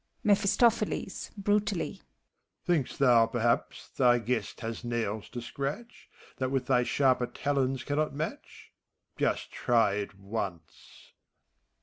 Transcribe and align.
MEPHiSTOPHELES 0.23 1.29
(brutdlly), 1.39 2.01
Think'st 2.65 2.97
thou, 2.97 3.27
perhaps, 3.27 3.87
thy 3.89 4.17
guest 4.17 4.61
has 4.61 4.83
nails 4.83 5.29
to 5.29 5.41
scrateh, 5.41 6.07
That 6.37 6.49
with 6.49 6.65
thy 6.65 6.81
sharper 6.81 7.27
talons 7.27 7.83
cannot 7.83 8.11
match 8.15 8.71
f 9.13 9.19
Just 9.19 9.51
try 9.51 9.93
it 9.93 10.17
once 10.17 11.11